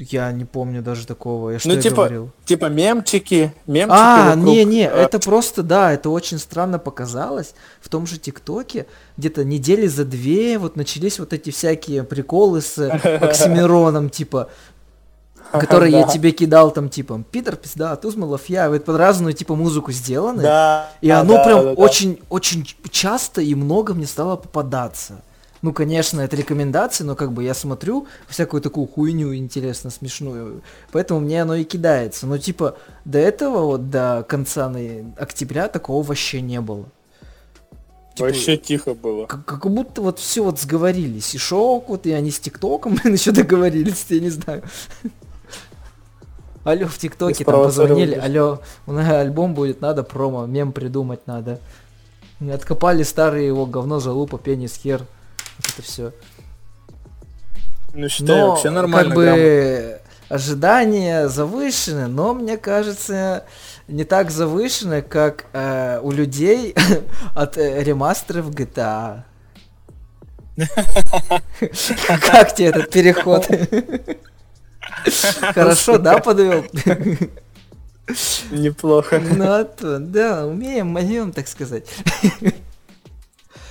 Я 0.00 0.32
не 0.32 0.46
помню 0.46 0.80
даже 0.80 1.06
такого. 1.06 1.50
Я 1.50 1.58
что 1.58 1.68
ну, 1.68 1.74
я 1.74 1.82
типа, 1.82 1.96
говорил? 1.96 2.30
Типа 2.46 2.66
мемчики, 2.66 3.52
мемчики 3.66 3.98
А, 3.98 4.34
не-не, 4.34 4.88
а... 4.88 4.96
это 4.96 5.18
просто, 5.18 5.62
да, 5.62 5.92
это 5.92 6.08
очень 6.08 6.38
странно 6.38 6.78
показалось. 6.78 7.54
В 7.82 7.90
том 7.90 8.06
же 8.06 8.18
ТикТоке 8.18 8.86
где-то 9.18 9.44
недели 9.44 9.86
за 9.86 10.06
две 10.06 10.58
вот 10.58 10.76
начались 10.76 11.18
вот 11.18 11.34
эти 11.34 11.50
всякие 11.50 12.02
приколы 12.02 12.62
с 12.62 12.78
Оксимироном, 13.20 14.08
типа, 14.08 14.48
которые 15.52 15.92
я 15.92 16.06
тебе 16.06 16.30
кидал 16.32 16.70
там, 16.70 16.88
типа, 16.88 17.22
Питер, 17.30 17.56
пизда, 17.56 17.94
Тузмалов, 17.96 18.46
я, 18.46 18.70
вот 18.70 18.84
под 18.84 18.96
разную, 18.96 19.34
типа, 19.34 19.54
музыку 19.54 19.92
сделаны. 19.92 20.42
Да. 20.42 20.90
И 21.02 21.10
оно 21.10 21.44
прям 21.44 21.74
очень, 21.76 22.20
очень 22.30 22.66
часто 22.90 23.42
и 23.42 23.54
много 23.54 23.92
мне 23.92 24.06
стало 24.06 24.36
попадаться. 24.36 25.22
Ну, 25.62 25.74
конечно, 25.74 26.22
это 26.22 26.36
рекомендации, 26.36 27.04
но 27.04 27.14
как 27.14 27.32
бы 27.32 27.44
я 27.44 27.52
смотрю 27.52 28.06
всякую 28.28 28.62
такую 28.62 28.86
хуйню 28.86 29.34
интересно 29.34 29.90
смешную, 29.90 30.62
поэтому 30.90 31.20
мне 31.20 31.42
оно 31.42 31.54
и 31.54 31.64
кидается. 31.64 32.26
Но 32.26 32.38
типа 32.38 32.78
до 33.04 33.18
этого 33.18 33.66
вот 33.66 33.90
до 33.90 34.24
конца 34.26 34.72
октября 35.18 35.68
такого 35.68 36.02
вообще 36.02 36.40
не 36.40 36.60
было. 36.62 36.86
Типа, 38.14 38.28
вообще 38.28 38.56
тихо 38.56 38.94
было. 38.94 39.26
Как, 39.26 39.44
как 39.44 39.70
будто 39.70 40.00
вот 40.00 40.18
все 40.18 40.42
вот 40.42 40.58
сговорились. 40.58 41.34
И 41.34 41.38
шок, 41.38 41.90
вот 41.90 42.06
и 42.06 42.12
они 42.12 42.30
с 42.30 42.40
ТикТоком, 42.40 42.94
блин, 43.02 43.14
еще 43.14 43.30
договорились, 43.30 44.06
я 44.08 44.20
не 44.20 44.30
знаю. 44.30 44.62
Алло, 46.64 46.86
в 46.86 46.98
ТикТоке 46.98 47.44
там 47.44 47.54
позвонили, 47.54 48.14
алло, 48.14 48.60
у 48.86 48.92
нас 48.92 49.08
альбом 49.10 49.54
будет, 49.54 49.80
надо 49.80 50.02
промо, 50.02 50.44
мем 50.46 50.72
придумать 50.72 51.26
надо. 51.26 51.58
Откопали 52.52 53.02
старые 53.02 53.46
его 53.46 53.66
говно, 53.66 53.98
залупа, 54.00 54.38
пенис, 54.38 54.76
хер 54.76 55.06
вот 55.60 55.72
это 55.72 55.82
все. 55.82 56.12
Ну, 57.92 58.08
считаю, 58.08 58.38
но, 58.38 58.50
вообще 58.50 58.70
нормально. 58.70 59.08
Как 59.08 59.16
бы 59.16 59.24
грамотно. 59.24 60.00
ожидания 60.28 61.28
завышены, 61.28 62.06
но 62.06 62.34
мне 62.34 62.56
кажется, 62.56 63.44
не 63.88 64.04
так 64.04 64.30
завышены, 64.30 65.02
как 65.02 65.46
э, 65.52 65.98
у 66.02 66.12
людей 66.12 66.74
от 67.34 67.58
э, 67.58 67.82
ремастеров 67.82 68.50
GTA. 68.50 69.24
Как 72.20 72.54
тебе 72.54 72.68
этот 72.68 72.90
переход? 72.90 73.46
Хорошо, 75.54 75.96
да, 75.96 76.18
подвел? 76.18 76.66
Неплохо. 78.50 79.20
Ну, 79.20 79.44
а 79.44 79.64
да, 79.98 80.46
умеем, 80.46 80.88
моем, 80.88 81.32
так 81.32 81.48
сказать. 81.48 81.86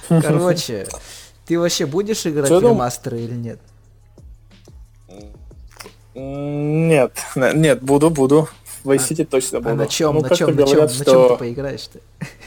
Короче, 0.07 0.87
ты 1.49 1.59
вообще 1.59 1.87
будешь 1.87 2.27
играть 2.27 2.51
в 2.51 2.61
ремастеры 2.61 3.21
или 3.21 3.33
нет? 3.33 3.59
Нет, 6.13 7.11
нет, 7.35 7.81
буду, 7.81 8.11
буду. 8.11 8.47
В 8.83 8.91
Vice 8.91 9.09
City 9.09 9.23
а, 9.23 9.25
точно 9.25 9.59
буду. 9.59 9.71
А 9.71 9.75
на 9.75 9.87
чем, 9.87 10.13
ну, 10.13 10.21
на 10.21 10.35
чем, 10.35 10.55
на 10.55 10.67
чем, 10.67 10.87
что... 10.87 10.99
на 10.99 11.05
чем 11.05 11.29
ты 11.29 11.35
поиграешь-то? 11.37 11.99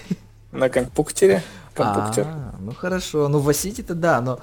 На 0.52 0.68
компьютере. 0.68 1.42
Компьютер. 1.75 2.26
А, 2.28 2.54
ну 2.61 2.73
хорошо, 2.73 3.26
ну 3.26 3.40
в 3.40 3.49
Vice 3.49 3.73
City-то 3.73 3.94
да, 3.94 4.21
но 4.21 4.38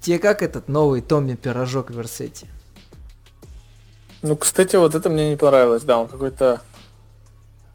тебе 0.00 0.20
как 0.20 0.42
этот 0.44 0.68
новый 0.68 1.00
Томми 1.00 1.34
Пирожок 1.34 1.90
в 1.90 1.96
Версете? 1.96 2.46
Ну, 4.22 4.36
кстати, 4.36 4.76
вот 4.76 4.94
это 4.94 5.10
мне 5.10 5.30
не 5.30 5.36
понравилось, 5.36 5.82
да, 5.82 5.98
он 5.98 6.06
какой-то 6.06 6.60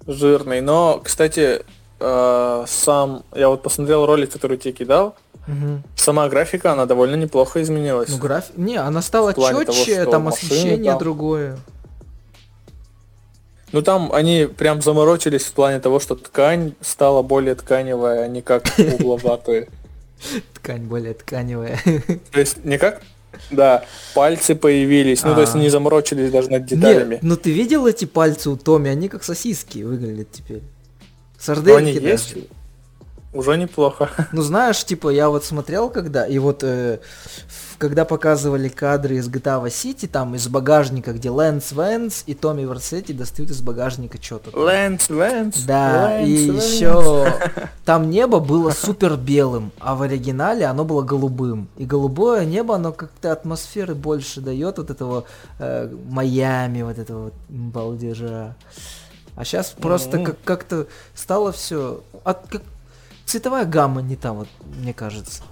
жирный. 0.08 0.62
Но, 0.62 1.01
кстати, 1.03 1.65
э, 2.00 2.65
сам, 2.68 3.24
я 3.34 3.50
вот 3.50 3.63
посмотрел 3.63 4.06
ролик, 4.06 4.32
который 4.32 4.58
тебе 4.58 4.74
кидал, 4.74 5.15
Угу. 5.48 5.82
Сама 5.96 6.29
графика, 6.29 6.74
она 6.74 6.86
довольно 6.86 7.15
неплохо 7.15 7.63
изменилась. 7.63 8.10
Ну, 8.10 8.18
граф... 8.20 8.51
Не, 8.56 8.75
она 8.75 9.01
стала 9.01 9.34
четче, 9.34 10.06
там 10.06 10.27
освещение 10.27 10.91
там... 10.91 11.00
другое. 11.00 11.58
Ну 13.72 13.82
там 13.82 14.13
они 14.13 14.46
прям 14.46 14.82
заморочились 14.82 15.46
в 15.46 15.53
плане 15.53 15.79
того, 15.79 16.00
что 16.00 16.13
ткань 16.15 16.74
стала 16.82 17.24
более 17.24 17.56
тканевая, 17.56 18.25
а 18.25 18.27
не 18.27 18.44
как 18.44 18.63
угловатая. 18.77 19.68
Ткань 20.53 20.84
более 20.84 21.15
тканевая. 21.15 21.79
То 22.32 22.39
есть 22.39 22.63
не 22.63 22.77
как 22.77 23.01
да, 23.51 23.86
пальцы 24.13 24.56
появились. 24.56 25.24
Ну, 25.24 25.34
то 25.34 25.41
есть 25.41 25.56
а. 25.56 25.58
не 25.58 25.70
заморочились 25.70 26.32
даже 26.32 26.50
над 26.51 26.65
деталями. 26.65 27.20
Ну 27.22 27.36
ты 27.36 27.51
видел 27.51 27.88
эти 27.88 28.06
пальцы 28.06 28.50
у 28.50 28.58
Томи? 28.58 28.89
Они 28.89 29.08
как 29.08 29.24
сосиски 29.24 29.79
выглядят 29.79 30.32
теперь. 30.32 30.62
Сардельки 31.39 31.98
они 31.98 32.08
есть? 32.08 32.36
Уже 33.31 33.58
неплохо. 33.58 34.10
Ну 34.31 34.41
знаешь, 34.41 34.84
типа 34.84 35.10
я 35.10 35.29
вот 35.29 35.46
смотрел 35.46 35.89
когда, 35.89 36.25
и 36.25 36.39
вот 36.39 36.63
э, 36.63 37.00
когда 37.77 38.03
показывали 38.03 38.69
кадры 38.69 39.17
из 39.17 39.29
GTA 39.29 39.63
Vice 39.63 39.67
City, 39.67 40.08
там 40.08 40.34
из 40.34 40.48
багажника, 40.48 41.13
где 41.13 41.29
Лэнс 41.29 41.72
Вэнс 41.72 42.24
и 42.25 42.34
Томми 42.34 42.63
Версетти 42.63 43.13
достают 43.13 43.51
из 43.51 43.62
багажника 43.62 44.17
что-то. 44.19 44.58
Лэнс 44.58 45.10
Вэнс. 45.10 45.63
Да, 45.63 46.10
Лэнс, 46.10 46.27
и 46.27 46.51
Лэнс. 46.51 46.74
еще 46.74 47.34
там 47.86 48.10
небо 48.10 48.39
было 48.39 48.72
супер 48.72 49.15
белым, 49.15 49.72
а 49.79 49.93
в 49.93 50.01
оригинале 50.01 50.65
оно 50.65 50.84
было 50.84 51.03
голубым. 51.03 51.69
И 51.77 51.86
голубое 51.86 52.46
небо, 52.46 52.75
оно 52.75 52.93
как-то 52.93 53.31
атмосферы 53.31 53.93
больше 53.93 54.41
дает 54.41 54.79
вот 54.79 54.89
этого 54.89 55.25
э, 55.60 55.93
Майами, 56.10 56.81
вот 56.81 56.98
этого 56.98 57.25
вот 57.25 57.34
балдежа. 57.48 58.55
А 59.39 59.46
сейчас 59.46 59.72
mm-hmm. 59.72 59.81
просто 59.81 60.19
как- 60.22 60.43
как-то 60.43 60.88
стало 61.15 61.53
все 61.53 62.03
от 62.25 62.46
как 62.50 62.62
цветовая 63.25 63.63
гамма 63.63 64.01
не 64.01 64.17
там, 64.17 64.39
вот, 64.39 64.50
мне 64.75 64.93
кажется. 64.93 65.43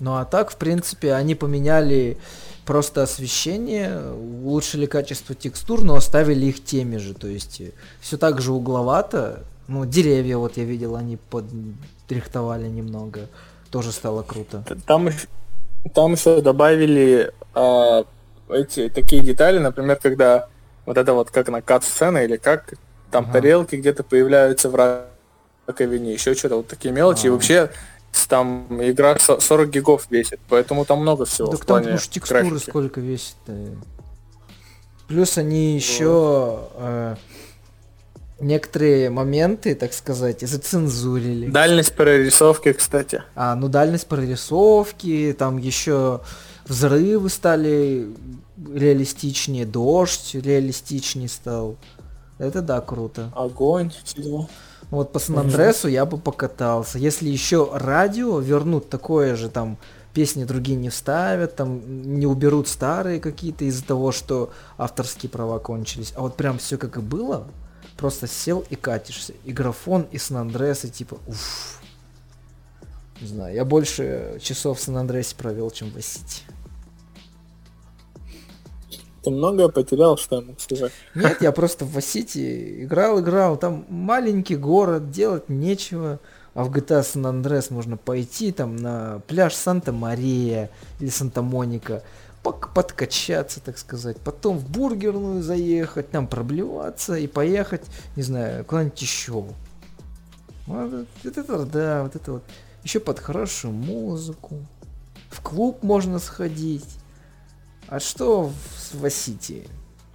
Ну 0.00 0.16
а 0.16 0.24
так, 0.24 0.50
в 0.50 0.56
принципе, 0.56 1.12
они 1.12 1.34
поменяли 1.34 2.16
просто 2.64 3.02
освещение, 3.02 4.12
улучшили 4.12 4.86
качество 4.86 5.34
текстур, 5.34 5.84
но 5.84 5.94
оставили 5.94 6.46
их 6.46 6.64
теми 6.64 6.96
же. 6.96 7.12
То 7.12 7.26
есть 7.26 7.60
э, 7.60 7.72
все 8.00 8.16
так 8.16 8.40
же 8.40 8.50
угловато. 8.50 9.44
Ну, 9.68 9.84
деревья, 9.84 10.38
вот 10.38 10.56
я 10.56 10.64
видел, 10.64 10.96
они 10.96 11.18
подрихтовали 11.28 12.66
немного. 12.68 13.28
Тоже 13.70 13.92
стало 13.92 14.22
круто. 14.22 14.64
Там, 14.86 15.10
там 15.92 16.12
еще 16.14 16.40
добавили 16.40 17.30
а, 17.52 18.04
эти 18.48 18.88
такие 18.88 19.22
детали, 19.22 19.58
например, 19.58 19.96
когда 19.96 20.48
вот 20.86 20.96
это 20.96 21.12
вот 21.12 21.30
как 21.30 21.48
на 21.48 21.60
кат-сцена 21.60 22.24
или 22.24 22.38
как 22.38 22.72
там 23.14 23.24
ага. 23.26 23.34
тарелки 23.34 23.76
где-то 23.76 24.02
появляются 24.02 24.68
в 24.68 25.04
раковине, 25.68 26.14
еще 26.14 26.34
что-то, 26.34 26.56
вот 26.56 26.66
такие 26.66 26.92
мелочи. 26.92 27.26
И 27.26 27.28
а. 27.28 27.32
вообще 27.32 27.70
там 28.28 28.66
игра 28.80 29.16
40 29.18 29.70
гигов 29.70 30.06
весит, 30.10 30.40
поэтому 30.48 30.84
там 30.84 31.02
много 31.02 31.24
всего. 31.24 31.46
Так 31.46 31.64
там 31.64 31.94
уж 31.94 32.08
текстуры 32.08 32.48
графики. 32.48 32.70
сколько 32.70 33.00
весит. 33.00 33.36
Плюс 35.06 35.38
они 35.38 35.76
еще 35.76 36.58
э, 36.74 37.16
некоторые 38.40 39.10
моменты, 39.10 39.76
так 39.76 39.92
сказать, 39.92 40.40
зацензурили. 40.40 41.50
Дальность 41.50 41.94
прорисовки, 41.94 42.72
кстати. 42.72 43.22
А, 43.36 43.54
ну 43.54 43.68
дальность 43.68 44.08
прорисовки, 44.08 45.36
там 45.38 45.58
еще 45.58 46.20
взрывы 46.66 47.28
стали 47.28 48.08
реалистичнее, 48.74 49.66
дождь 49.66 50.34
реалистичнее 50.34 51.28
стал. 51.28 51.76
Это 52.38 52.62
да, 52.62 52.80
круто. 52.80 53.30
Огонь, 53.34 53.92
всего. 54.04 54.48
Вот 54.90 55.12
по 55.12 55.18
Сан-Андресу 55.18 55.88
я 55.88 56.04
бы 56.04 56.18
покатался. 56.18 56.98
Если 56.98 57.28
еще 57.28 57.70
радио 57.72 58.38
вернут 58.38 58.88
такое 58.88 59.34
же, 59.36 59.48
там, 59.48 59.78
песни 60.12 60.44
другие 60.44 60.76
не 60.76 60.88
вставят, 60.88 61.56
там, 61.56 62.18
не 62.18 62.26
уберут 62.26 62.68
старые 62.68 63.20
какие-то 63.20 63.64
из-за 63.64 63.84
того, 63.84 64.12
что 64.12 64.52
авторские 64.78 65.30
права 65.30 65.58
кончились. 65.58 66.12
А 66.16 66.22
вот 66.22 66.36
прям 66.36 66.58
все 66.58 66.76
как 66.76 66.96
и 66.96 67.00
было, 67.00 67.46
просто 67.96 68.26
сел 68.26 68.64
и 68.70 68.76
катишься. 68.76 69.32
И 69.44 69.52
графон, 69.52 70.06
и 70.10 70.18
Сан-Андрес, 70.18 70.84
и 70.84 70.90
типа, 70.90 71.18
уф. 71.26 71.80
Не 73.20 73.28
знаю, 73.28 73.54
я 73.54 73.64
больше 73.64 74.38
часов 74.42 74.78
в 74.78 74.82
Сан-Андресе 74.82 75.36
провел, 75.36 75.70
чем 75.70 75.90
в 75.90 76.00
Сити. 76.02 76.42
Ты 79.24 79.30
многое 79.30 79.68
потерял, 79.68 80.16
что 80.16 80.36
я 80.36 80.42
мог 80.42 80.60
сказать? 80.60 80.92
Нет, 81.14 81.40
я 81.40 81.50
просто 81.52 81.84
в 81.84 82.00
Сити 82.00 82.84
играл, 82.84 83.20
играл. 83.20 83.56
Там 83.56 83.86
маленький 83.88 84.56
город, 84.56 85.10
делать 85.10 85.48
нечего. 85.48 86.20
А 86.54 86.62
в 86.62 86.70
GTA 86.70 87.00
San 87.00 87.24
Andreas 87.24 87.72
можно 87.72 87.96
пойти 87.96 88.52
там 88.52 88.76
на 88.76 89.20
пляж 89.26 89.54
Санта-Мария 89.54 90.70
или 91.00 91.08
Санта-Моника, 91.08 92.04
подкачаться, 92.42 93.60
так 93.60 93.76
сказать, 93.76 94.18
потом 94.18 94.58
в 94.58 94.68
бургерную 94.70 95.42
заехать, 95.42 96.10
там 96.10 96.28
проблеваться 96.28 97.16
и 97.16 97.26
поехать, 97.26 97.82
не 98.14 98.22
знаю, 98.22 98.64
куда-нибудь 98.64 99.02
еще. 99.02 99.46
Вот 100.66 101.06
это, 101.24 101.64
да, 101.66 102.02
вот 102.04 102.14
это 102.14 102.32
вот. 102.34 102.44
Еще 102.84 103.00
под 103.00 103.18
хорошую 103.18 103.72
музыку. 103.72 104.58
В 105.30 105.40
клуб 105.40 105.82
можно 105.82 106.18
сходить. 106.20 106.86
А 107.88 108.00
что 108.00 108.44
в 108.44 109.00
Васити 109.00 109.68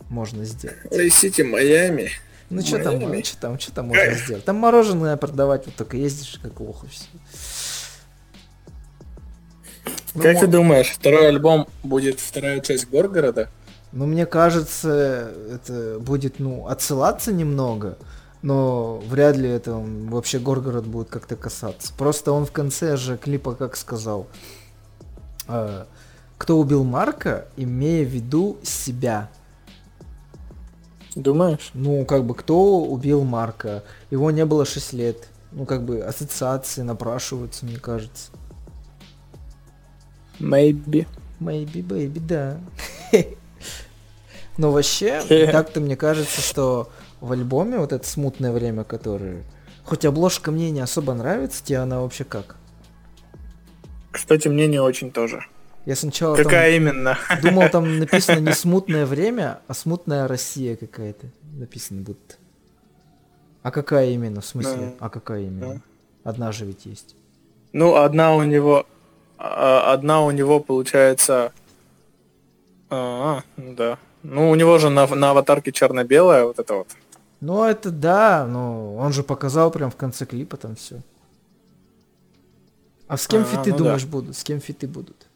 можно 0.09 0.45
сделать? 0.45 0.77
Васити 0.91 1.41
Майами. 1.41 2.09
Ну 2.49 2.61
что 2.61 2.79
там, 2.79 3.23
что 3.23 3.38
там, 3.38 3.59
что 3.59 3.71
там 3.71 3.88
можно 3.88 4.13
сделать? 4.13 4.43
Там 4.43 4.55
мороженое 4.55 5.17
продавать, 5.17 5.65
вот 5.67 5.75
только 5.75 5.97
ездишь 5.97 6.39
как 6.41 6.59
лох 6.59 6.83
и 6.83 6.88
все. 6.88 7.05
Ну, 10.15 10.23
как 10.23 10.39
ты 10.39 10.47
думаешь, 10.47 10.89
второй 10.89 11.27
альбом 11.29 11.67
будет 11.83 12.19
вторая 12.19 12.59
часть 12.61 12.89
Горгорода? 12.89 13.49
Ну, 13.91 14.05
мне 14.05 14.25
кажется, 14.25 15.31
это 15.51 15.97
будет, 15.99 16.39
ну, 16.39 16.67
отсылаться 16.67 17.31
немного, 17.31 17.97
но 18.41 18.97
вряд 19.07 19.38
ли 19.38 19.49
это 19.49 19.73
вообще 19.73 20.39
Горгород 20.39 20.85
будет 20.85 21.09
как-то 21.09 21.35
касаться. 21.35 21.93
Просто 21.97 22.31
он 22.31 22.45
в 22.45 22.51
конце 22.51 22.97
же 22.97 23.17
клипа 23.17 23.55
как 23.55 23.75
сказал, 23.75 24.27
э, 25.47 25.85
кто 26.39 26.58
убил 26.58 26.86
Марка, 26.86 27.48
имея 27.58 28.05
в 28.05 28.08
виду 28.08 28.58
себя. 28.63 29.29
Думаешь? 31.13 31.72
Ну, 31.74 32.05
как 32.05 32.24
бы, 32.24 32.34
кто 32.34 32.81
убил 32.81 33.25
Марка? 33.25 33.84
Его 34.10 34.31
не 34.31 34.46
было 34.46 34.65
6 34.65 34.93
лет. 34.93 35.27
Ну, 35.51 35.65
как 35.65 35.84
бы, 35.84 36.00
ассоциации 36.00 36.81
напрашиваются, 36.81 37.65
мне 37.65 37.75
кажется. 37.75 38.31
Maybe. 40.39 41.08
Maybe, 41.41 41.86
baby, 41.86 42.22
да. 42.25 42.58
Но 44.58 44.72
вообще, 44.72 45.22
так-то 45.51 45.81
мне 45.81 45.98
кажется, 45.98 46.40
что 46.40 46.90
в 47.20 47.33
альбоме 47.33 47.79
вот 47.79 47.92
это 47.92 48.07
смутное 48.07 48.53
время, 48.53 48.85
которое... 48.85 49.44
Хоть 49.83 50.05
обложка 50.05 50.51
мне 50.51 50.72
не 50.72 50.79
особо 50.79 51.13
нравится, 51.13 51.61
тебе 51.63 51.79
она 51.79 52.00
вообще 52.00 52.24
как? 52.24 52.55
Кстати, 54.11 54.48
мне 54.48 54.68
не 54.68 54.79
очень 54.79 55.11
тоже. 55.11 55.46
Я 55.85 55.96
сначала 55.96 56.35
Какая 56.35 56.74
там, 56.74 56.81
именно? 56.81 57.18
Думал, 57.42 57.70
там 57.70 58.00
написано 58.00 58.39
не 58.39 58.53
смутное 58.53 59.05
время, 59.05 59.59
а 59.68 59.74
смутная 59.74 60.27
Россия 60.27 60.75
какая-то. 60.75 61.27
Написано 61.53 62.01
будет. 62.01 62.37
А 63.63 63.72
какая 63.72 64.09
именно? 64.11 64.42
В 64.42 64.46
смысле? 64.46 64.94
Да. 65.00 65.05
А 65.05 65.09
какая 65.09 65.44
именно? 65.44 65.75
Да. 65.75 65.81
Одна 66.24 66.51
же 66.51 66.65
ведь 66.65 66.85
есть. 66.85 67.15
Ну, 67.74 67.96
одна 67.96 68.35
у 68.35 68.44
него... 68.44 68.85
А, 69.37 69.94
одна 69.94 70.22
у 70.22 70.31
него 70.31 70.59
получается... 70.59 71.53
А, 72.89 73.44
ну 73.57 73.74
да. 73.74 73.98
Ну, 74.24 74.50
у 74.50 74.55
него 74.55 74.77
же 74.79 74.89
на, 74.89 75.07
на 75.07 75.31
аватарке 75.31 75.72
черно-белая 75.72 76.44
вот 76.46 76.59
это 76.59 76.74
вот. 76.74 76.87
Ну, 77.39 77.63
это 77.63 77.92
да, 77.92 78.46
но 78.46 78.96
он 78.96 79.13
же 79.13 79.24
показал 79.24 79.72
прям 79.72 79.92
в 79.92 79.96
конце 79.96 80.25
клипа 80.25 80.57
там 80.57 80.75
все. 80.75 81.01
А 83.07 83.18
с 83.18 83.27
кем 83.27 83.42
а, 83.42 83.46
фиты 83.46 83.72
ну 83.72 83.77
думаешь 83.77 84.03
да. 84.03 84.09
будут? 84.09 84.35
С 84.35 84.44
кем 84.44 84.59
фиты 84.59 84.87
будут? 84.87 85.28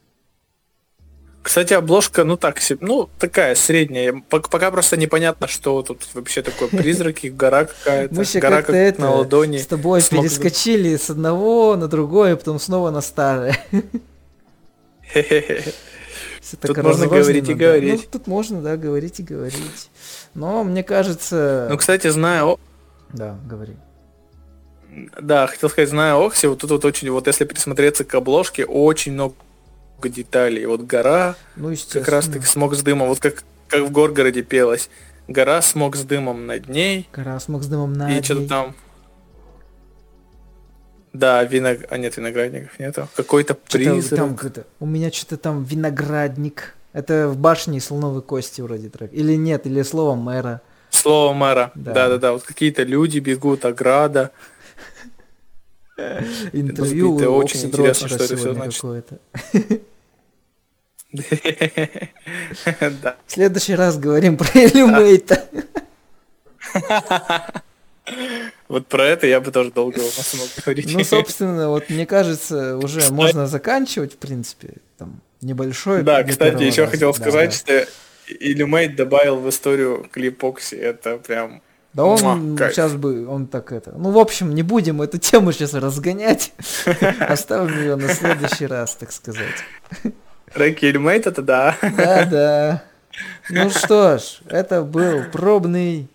Кстати, 1.44 1.74
обложка, 1.74 2.24
ну 2.24 2.38
так 2.38 2.58
ну 2.80 3.10
такая 3.18 3.54
средняя. 3.54 4.24
Пока 4.30 4.70
просто 4.70 4.96
непонятно, 4.96 5.46
что 5.46 5.82
тут 5.82 6.08
вообще 6.14 6.40
такое 6.40 6.68
призраки, 6.70 7.26
гора 7.26 7.66
какая-то. 7.66 8.14
Мы 8.14 8.24
гора 8.40 8.62
как 8.62 8.74
это 8.74 9.00
на 9.02 9.14
ладони. 9.14 9.58
С 9.58 9.66
тобой 9.66 10.00
Смог... 10.00 10.24
перескочили 10.24 10.96
с 10.96 11.10
одного 11.10 11.76
на 11.76 11.86
другое, 11.86 12.36
потом 12.36 12.58
снова 12.58 12.90
на 12.90 13.02
старое. 13.02 13.58
Тут 16.62 16.78
можно 16.78 17.08
говорить 17.08 17.48
и 17.50 17.54
говорить. 17.54 18.00
Ну, 18.04 18.08
тут 18.10 18.26
можно, 18.26 18.62
да, 18.62 18.78
говорить 18.78 19.20
и 19.20 19.22
говорить. 19.22 19.90
Но 20.32 20.64
мне 20.64 20.82
кажется... 20.82 21.68
Ну, 21.70 21.76
кстати, 21.76 22.08
знаю... 22.08 22.58
Да, 23.12 23.38
говори. 23.46 23.76
Да, 25.20 25.46
хотел 25.46 25.68
сказать, 25.68 25.90
зная 25.90 26.14
Окси, 26.14 26.46
вот 26.46 26.60
тут 26.60 26.70
вот 26.70 26.84
очень, 26.84 27.10
вот 27.10 27.26
если 27.26 27.44
присмотреться 27.44 28.04
к 28.04 28.14
обложке, 28.14 28.64
очень 28.64 29.12
много 29.12 29.34
много 30.04 30.08
деталей. 30.08 30.66
Вот 30.66 30.82
гора, 30.82 31.36
ну, 31.56 31.74
как 31.92 32.08
раз 32.08 32.26
таки 32.26 32.46
смог 32.46 32.74
с 32.74 32.82
дымом, 32.82 33.08
вот 33.08 33.20
как, 33.20 33.44
как 33.68 33.82
в 33.82 33.90
Горгороде 33.90 34.42
пелось. 34.42 34.90
Гора 35.28 35.62
смог 35.62 35.96
с 35.96 36.02
дымом 36.02 36.46
над 36.46 36.68
ней. 36.68 37.08
Гора 37.12 37.40
смог 37.40 37.62
с 37.62 37.66
дымом 37.66 37.94
над 37.94 38.08
ней. 38.08 38.20
И 38.20 38.22
что-то 38.22 38.48
там. 38.48 38.74
Да, 41.14 41.44
виног... 41.44 41.78
А 41.90 41.96
нет, 41.96 42.16
виноградников 42.16 42.78
нету. 42.78 43.08
Какой-то 43.14 43.54
призрак. 43.54 44.18
Там, 44.18 44.36
это... 44.42 44.66
У 44.80 44.86
меня 44.86 45.10
что-то 45.10 45.36
там 45.36 45.64
виноградник. 45.64 46.74
Это 46.92 47.28
в 47.28 47.38
башне 47.38 47.80
слоновой 47.80 48.20
кости 48.20 48.60
вроде 48.60 48.88
трек. 48.88 49.12
Или 49.12 49.36
нет, 49.36 49.66
или 49.66 49.82
слово 49.82 50.14
мэра. 50.14 50.60
Слово 50.90 51.32
мэра. 51.32 51.72
Да-да-да. 51.74 52.32
Вот 52.32 52.42
какие-то 52.42 52.82
люди 52.82 53.20
бегут, 53.20 53.64
ограда. 53.64 54.32
Интервью 56.52 57.16
это 57.18 57.30
очень 57.30 57.62
интересно, 57.62 58.08
что 58.08 58.24
это 58.24 58.36
все 58.36 58.52
значит. 58.52 59.08
В 61.14 63.08
следующий 63.28 63.74
раз 63.74 63.98
говорим 63.98 64.36
про 64.36 64.48
Элюмейта. 64.54 65.44
Вот 68.68 68.86
про 68.88 69.04
это 69.04 69.26
я 69.26 69.40
бы 69.40 69.50
тоже 69.50 69.70
долго 69.70 70.00
смог 70.00 70.48
говорить. 70.64 70.92
Ну, 70.92 71.04
собственно, 71.04 71.68
вот 71.68 71.88
мне 71.88 72.04
кажется, 72.06 72.76
уже 72.76 73.10
можно 73.12 73.46
заканчивать, 73.46 74.14
в 74.14 74.16
принципе, 74.16 74.74
там, 74.98 75.20
небольшой. 75.40 76.02
Да, 76.02 76.22
кстати, 76.24 76.62
еще 76.64 76.86
хотел 76.86 77.14
сказать, 77.14 77.54
что 77.54 77.86
Illumate 78.28 78.96
добавил 78.96 79.36
в 79.36 79.48
историю 79.48 80.06
клип 80.10 80.44
Окси, 80.44 80.76
это 80.76 81.18
прям 81.18 81.62
да 81.94 82.04
он 82.04 82.20
Муа, 82.20 82.70
сейчас 82.70 82.94
бы, 82.94 83.24
он 83.28 83.46
так 83.46 83.70
это... 83.70 83.92
Ну, 83.96 84.10
в 84.10 84.18
общем, 84.18 84.52
не 84.52 84.62
будем 84.62 85.00
эту 85.00 85.18
тему 85.18 85.52
сейчас 85.52 85.74
разгонять. 85.74 86.52
Оставим 87.20 87.78
ее 87.78 87.94
на 87.94 88.12
следующий 88.12 88.66
раз, 88.66 88.96
так 88.96 89.12
сказать. 89.12 89.62
Рэки 90.52 90.86
Ильмейт 90.86 91.26
это 91.26 91.42
да. 91.42 91.76
Да, 91.82 92.24
да. 92.24 92.84
Ну 93.50 93.70
что 93.70 94.18
ж, 94.18 94.40
это 94.48 94.82
был 94.82 95.24
пробный. 95.32 96.08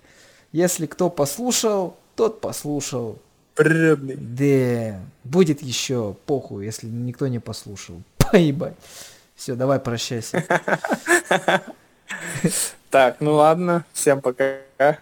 Если 0.52 0.86
кто 0.86 1.10
послушал, 1.10 1.98
тот 2.16 2.42
послушал. 2.42 3.20
Пробный. 3.56 4.16
Да. 4.18 5.00
Будет 5.24 5.62
еще 5.62 6.16
похуй, 6.26 6.66
если 6.66 6.88
никто 6.88 7.28
не 7.28 7.40
послушал. 7.40 8.02
Поебать. 8.32 8.76
Все, 9.36 9.56
давай 9.56 9.80
прощайся. 9.80 10.44
Так, 12.90 13.18
ну 13.20 13.36
ладно. 13.36 13.86
Всем 13.94 14.20
пока. 14.20 14.58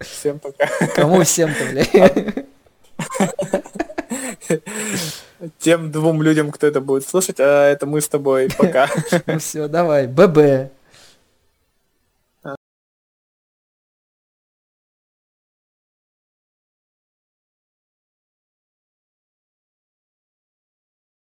Всем 0.00 0.40
пока. 0.40 0.66
Кому 0.96 1.22
всем-то, 1.22 1.64
блядь? 1.66 2.46
Тем 5.58 5.90
двум 5.90 6.22
людям, 6.22 6.50
кто 6.50 6.66
это 6.66 6.80
будет 6.80 7.06
слушать, 7.06 7.36
а 7.38 7.68
это 7.68 7.86
мы 7.86 8.00
с 8.00 8.08
тобой. 8.08 8.48
Пока. 8.56 8.88
Ну 9.26 9.38
все, 9.38 9.68
давай. 9.68 10.06
ББ. 10.06 10.70